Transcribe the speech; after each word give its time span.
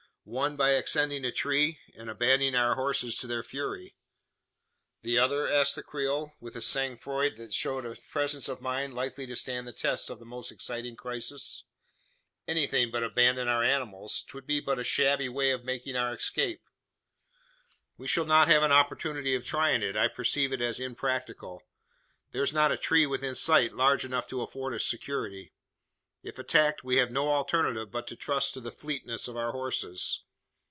One, 0.23 0.55
by 0.55 0.69
ascending 0.73 1.25
a 1.25 1.31
tree, 1.31 1.79
and 1.97 2.07
abandoning 2.07 2.53
our 2.53 2.75
horses 2.75 3.17
to 3.17 3.27
their 3.27 3.41
fury." 3.41 3.95
"The 5.01 5.17
other?" 5.17 5.47
asked 5.47 5.73
the 5.75 5.81
Creole, 5.81 6.33
with 6.39 6.55
a 6.55 6.61
sang 6.61 6.99
froid 6.99 7.37
that 7.37 7.51
showed 7.51 7.87
a 7.87 7.95
presence 8.11 8.47
of 8.47 8.61
mind 8.61 8.93
likely 8.93 9.25
to 9.25 9.35
stand 9.35 9.67
the 9.67 9.73
test 9.73 10.11
of 10.11 10.19
the 10.19 10.25
most 10.25 10.51
exciting 10.51 10.95
crisis. 10.95 11.63
"Anything 12.47 12.91
but 12.91 13.03
abandon 13.03 13.47
our 13.47 13.63
animals! 13.63 14.23
'Twould 14.27 14.45
be 14.45 14.59
but 14.59 14.77
a 14.77 14.83
shabby 14.83 15.27
way 15.27 15.49
of 15.49 15.65
making 15.65 15.95
our 15.95 16.13
escape!" 16.13 16.61
"We 17.97 18.05
shall 18.07 18.25
not 18.25 18.47
have 18.47 18.61
an 18.61 18.71
opportunity 18.71 19.33
of 19.33 19.43
trying 19.43 19.81
it, 19.81 19.97
I 19.97 20.07
perceive 20.07 20.53
it 20.53 20.61
is 20.61 20.79
impracticable. 20.79 21.63
There's 22.31 22.53
not 22.53 22.71
a 22.71 22.77
tree 22.77 23.07
within 23.07 23.33
sight 23.33 23.73
large 23.73 24.05
enough 24.05 24.27
to 24.27 24.43
afford 24.43 24.75
us 24.75 24.85
security. 24.85 25.51
If 26.23 26.37
attacked, 26.37 26.83
we 26.83 26.97
have 26.97 27.09
no 27.09 27.29
alternative 27.33 27.89
but 27.89 28.05
to 28.09 28.15
trust 28.15 28.53
to 28.53 28.61
the 28.61 28.69
fleetness 28.69 29.27
of 29.27 29.35
our 29.35 29.53
horses. 29.53 30.21